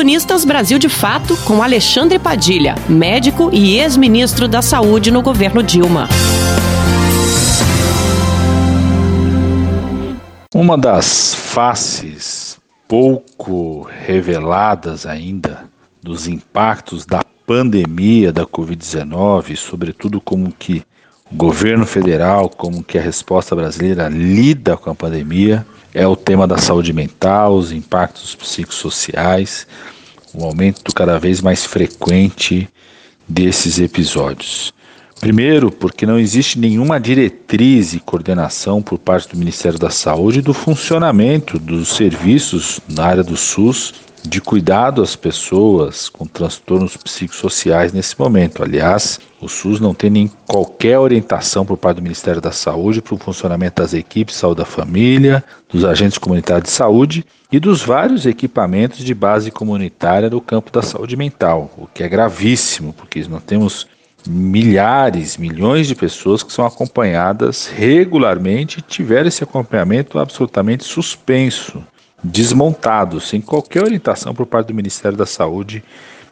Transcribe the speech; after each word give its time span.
Colunistas 0.00 0.46
Brasil 0.46 0.78
de 0.78 0.88
Fato 0.88 1.36
com 1.44 1.62
Alexandre 1.62 2.18
Padilha, 2.18 2.74
médico 2.88 3.50
e 3.52 3.76
ex-ministro 3.76 4.48
da 4.48 4.62
Saúde 4.62 5.10
no 5.10 5.20
governo 5.20 5.62
Dilma. 5.62 6.08
Uma 10.54 10.78
das 10.78 11.34
faces 11.34 12.58
pouco 12.88 13.86
reveladas 14.06 15.04
ainda 15.04 15.64
dos 16.02 16.26
impactos 16.26 17.04
da 17.04 17.22
pandemia 17.46 18.32
da 18.32 18.46
Covid-19, 18.46 19.54
sobretudo 19.54 20.18
como 20.18 20.50
que 20.50 20.82
governo 21.32 21.86
federal, 21.86 22.48
como 22.48 22.82
que 22.82 22.98
a 22.98 23.02
resposta 23.02 23.54
brasileira 23.54 24.08
lida 24.08 24.76
com 24.76 24.90
a 24.90 24.94
pandemia, 24.94 25.66
é 25.94 26.06
o 26.06 26.16
tema 26.16 26.46
da 26.46 26.58
saúde 26.58 26.92
mental, 26.92 27.54
os 27.54 27.72
impactos 27.72 28.34
psicossociais, 28.34 29.66
o 30.32 30.44
aumento 30.44 30.94
cada 30.94 31.18
vez 31.18 31.40
mais 31.40 31.64
frequente 31.64 32.68
desses 33.28 33.78
episódios. 33.78 34.72
Primeiro, 35.20 35.70
porque 35.70 36.06
não 36.06 36.18
existe 36.18 36.58
nenhuma 36.58 36.98
diretriz 36.98 37.92
e 37.92 38.00
coordenação 38.00 38.80
por 38.80 38.98
parte 38.98 39.28
do 39.28 39.36
Ministério 39.36 39.78
da 39.78 39.90
Saúde 39.90 40.40
do 40.40 40.54
funcionamento 40.54 41.58
dos 41.58 41.90
serviços 41.90 42.80
na 42.88 43.04
área 43.04 43.22
do 43.22 43.36
SUS 43.36 43.92
de 44.22 44.40
cuidado 44.40 45.02
às 45.02 45.16
pessoas 45.16 46.08
com 46.08 46.26
transtornos 46.26 46.96
psicossociais 46.96 47.92
nesse 47.92 48.18
momento. 48.18 48.62
Aliás, 48.62 49.18
o 49.40 49.48
SUS 49.48 49.80
não 49.80 49.94
tem 49.94 50.10
nem 50.10 50.30
qualquer 50.46 50.98
orientação 50.98 51.64
por 51.64 51.76
parte 51.76 51.96
do 51.96 52.02
Ministério 52.02 52.40
da 52.40 52.52
Saúde 52.52 53.00
para 53.00 53.14
o 53.14 53.18
funcionamento 53.18 53.80
das 53.80 53.94
equipes 53.94 54.34
de 54.34 54.40
saúde 54.40 54.58
da 54.58 54.64
família, 54.64 55.42
dos 55.68 55.84
agentes 55.84 56.18
comunitários 56.18 56.64
de 56.64 56.70
saúde 56.70 57.24
e 57.50 57.58
dos 57.58 57.82
vários 57.82 58.26
equipamentos 58.26 58.98
de 58.98 59.14
base 59.14 59.50
comunitária 59.50 60.28
no 60.28 60.40
campo 60.40 60.70
da 60.70 60.82
saúde 60.82 61.16
mental, 61.16 61.70
o 61.76 61.86
que 61.86 62.02
é 62.02 62.08
gravíssimo, 62.08 62.92
porque 62.92 63.24
nós 63.28 63.42
temos 63.42 63.86
milhares, 64.26 65.38
milhões 65.38 65.86
de 65.86 65.94
pessoas 65.94 66.42
que 66.42 66.52
são 66.52 66.66
acompanhadas 66.66 67.66
regularmente 67.66 68.80
e 68.80 68.82
tiveram 68.82 69.28
esse 69.28 69.42
acompanhamento 69.42 70.18
absolutamente 70.18 70.84
suspenso 70.84 71.82
desmontados, 72.22 73.28
sem 73.28 73.40
qualquer 73.40 73.84
orientação 73.84 74.34
por 74.34 74.46
parte 74.46 74.68
do 74.68 74.74
Ministério 74.74 75.16
da 75.16 75.26
Saúde 75.26 75.82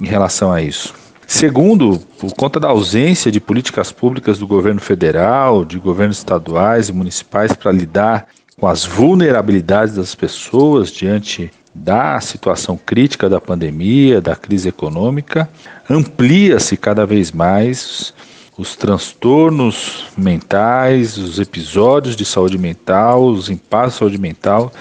em 0.00 0.06
relação 0.06 0.52
a 0.52 0.60
isso. 0.62 0.94
Segundo, 1.26 1.98
por 2.20 2.32
conta 2.34 2.60
da 2.60 2.68
ausência 2.68 3.32
de 3.32 3.40
políticas 3.40 3.90
públicas 3.90 4.38
do 4.38 4.46
governo 4.46 4.80
federal, 4.80 5.64
de 5.64 5.78
governos 5.78 6.18
estaduais 6.18 6.88
e 6.88 6.92
municipais 6.92 7.52
para 7.52 7.72
lidar 7.72 8.28
com 8.58 8.68
as 8.68 8.84
vulnerabilidades 8.84 9.96
das 9.96 10.14
pessoas 10.14 10.90
diante 10.90 11.50
da 11.74 12.20
situação 12.20 12.78
crítica 12.78 13.28
da 13.28 13.40
pandemia, 13.40 14.20
da 14.20 14.34
crise 14.34 14.68
econômica, 14.68 15.48
amplia-se 15.90 16.76
cada 16.76 17.04
vez 17.04 17.32
mais 17.32 18.14
os 18.56 18.74
transtornos 18.74 20.06
mentais, 20.16 21.18
os 21.18 21.38
episódios 21.38 22.16
de 22.16 22.24
saúde 22.24 22.56
mental, 22.56 23.26
os 23.26 23.50
impasses 23.50 23.94
de 23.94 23.98
saúde 23.98 24.18
mental 24.18 24.72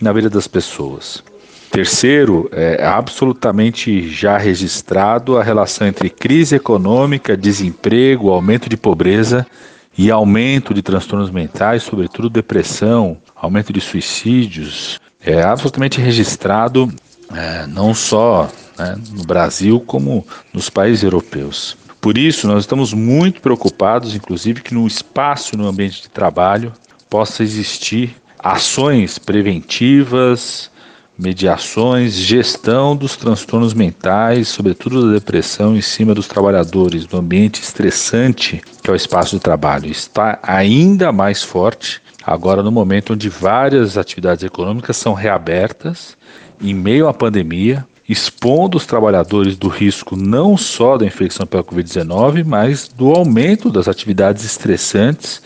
na 0.00 0.12
vida 0.12 0.28
das 0.28 0.46
pessoas. 0.46 1.22
Terceiro, 1.70 2.48
é 2.52 2.86
absolutamente 2.86 4.08
já 4.08 4.38
registrado 4.38 5.36
a 5.36 5.42
relação 5.42 5.86
entre 5.86 6.08
crise 6.08 6.56
econômica, 6.56 7.36
desemprego, 7.36 8.30
aumento 8.30 8.68
de 8.68 8.76
pobreza 8.76 9.46
e 9.98 10.10
aumento 10.10 10.72
de 10.72 10.82
transtornos 10.82 11.30
mentais, 11.30 11.82
sobretudo 11.82 12.30
depressão, 12.30 13.18
aumento 13.34 13.72
de 13.72 13.80
suicídios. 13.80 15.00
É 15.20 15.42
absolutamente 15.42 16.00
registrado 16.00 16.92
é, 17.34 17.66
não 17.66 17.94
só 17.94 18.50
né, 18.78 18.96
no 19.12 19.24
Brasil, 19.24 19.80
como 19.80 20.26
nos 20.52 20.70
países 20.70 21.02
europeus. 21.02 21.76
Por 22.00 22.16
isso, 22.16 22.46
nós 22.46 22.60
estamos 22.60 22.92
muito 22.92 23.40
preocupados, 23.40 24.14
inclusive, 24.14 24.62
que 24.62 24.72
no 24.72 24.86
espaço, 24.86 25.56
no 25.56 25.66
ambiente 25.66 26.02
de 26.02 26.08
trabalho, 26.08 26.72
possa 27.10 27.42
existir 27.42 28.14
ações 28.38 29.18
preventivas, 29.18 30.70
mediações, 31.18 32.14
gestão 32.14 32.94
dos 32.94 33.16
transtornos 33.16 33.72
mentais, 33.72 34.48
sobretudo 34.48 35.06
da 35.06 35.14
depressão, 35.14 35.76
em 35.76 35.80
cima 35.80 36.14
dos 36.14 36.28
trabalhadores, 36.28 37.06
do 37.06 37.16
ambiente 37.16 37.62
estressante 37.62 38.62
que 38.82 38.90
é 38.90 38.92
o 38.92 38.96
espaço 38.96 39.36
de 39.36 39.42
trabalho. 39.42 39.90
Está 39.90 40.38
ainda 40.42 41.10
mais 41.10 41.42
forte 41.42 42.00
agora 42.24 42.62
no 42.62 42.70
momento 42.70 43.14
onde 43.14 43.28
várias 43.28 43.96
atividades 43.96 44.44
econômicas 44.44 44.96
são 44.96 45.14
reabertas 45.14 46.16
em 46.60 46.74
meio 46.74 47.08
à 47.08 47.14
pandemia, 47.14 47.86
expondo 48.08 48.76
os 48.76 48.86
trabalhadores 48.86 49.56
do 49.56 49.68
risco 49.68 50.16
não 50.16 50.56
só 50.56 50.96
da 50.96 51.04
infecção 51.04 51.46
pela 51.46 51.64
Covid-19, 51.64 52.44
mas 52.44 52.88
do 52.88 53.10
aumento 53.10 53.70
das 53.70 53.88
atividades 53.88 54.44
estressantes 54.44 55.42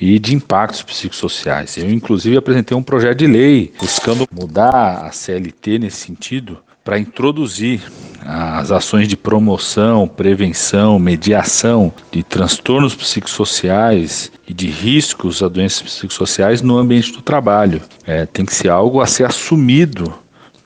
e 0.00 0.18
de 0.18 0.34
impactos 0.34 0.82
psicossociais. 0.82 1.76
Eu, 1.76 1.90
inclusive, 1.90 2.36
apresentei 2.36 2.76
um 2.76 2.82
projeto 2.82 3.18
de 3.18 3.26
lei 3.26 3.72
buscando 3.78 4.26
mudar 4.30 5.06
a 5.06 5.12
CLT 5.12 5.78
nesse 5.78 5.98
sentido 5.98 6.58
para 6.84 6.98
introduzir 6.98 7.80
as 8.20 8.70
ações 8.70 9.08
de 9.08 9.16
promoção, 9.16 10.06
prevenção, 10.06 10.98
mediação 10.98 11.92
de 12.10 12.22
transtornos 12.22 12.94
psicossociais 12.94 14.30
e 14.46 14.52
de 14.52 14.68
riscos 14.68 15.42
a 15.42 15.48
doenças 15.48 15.82
psicossociais 15.82 16.60
no 16.60 16.76
ambiente 16.76 17.12
do 17.12 17.22
trabalho. 17.22 17.80
É, 18.06 18.26
tem 18.26 18.44
que 18.44 18.54
ser 18.54 18.68
algo 18.68 19.00
a 19.00 19.06
ser 19.06 19.24
assumido 19.24 20.12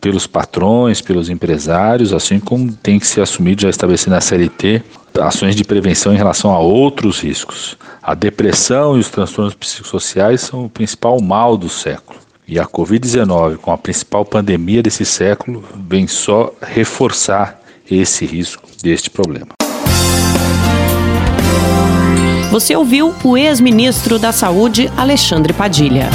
pelos 0.00 0.26
patrões, 0.26 1.00
pelos 1.00 1.28
empresários, 1.28 2.12
assim 2.12 2.38
como 2.38 2.72
tem 2.72 2.98
que 2.98 3.06
ser 3.06 3.20
assumido, 3.20 3.62
já 3.62 3.70
estabelecido 3.70 4.12
na 4.12 4.20
CLT, 4.20 4.82
ações 5.20 5.56
de 5.56 5.64
prevenção 5.64 6.12
em 6.12 6.16
relação 6.16 6.52
a 6.52 6.58
outros 6.58 7.20
riscos. 7.20 7.76
A 8.02 8.14
depressão 8.14 8.96
e 8.96 9.00
os 9.00 9.10
transtornos 9.10 9.54
psicossociais 9.54 10.40
são 10.42 10.64
o 10.64 10.70
principal 10.70 11.20
mal 11.20 11.56
do 11.56 11.68
século. 11.68 12.18
E 12.46 12.58
a 12.58 12.64
Covid-19, 12.64 13.56
com 13.56 13.70
a 13.70 13.76
principal 13.76 14.24
pandemia 14.24 14.82
desse 14.82 15.04
século, 15.04 15.62
vem 15.86 16.06
só 16.06 16.52
reforçar 16.62 17.60
esse 17.90 18.24
risco 18.24 18.62
deste 18.82 19.10
problema. 19.10 19.48
Você 22.50 22.74
ouviu 22.74 23.14
o 23.22 23.36
ex-ministro 23.36 24.18
da 24.18 24.32
Saúde, 24.32 24.90
Alexandre 24.96 25.52
Padilha. 25.52 26.08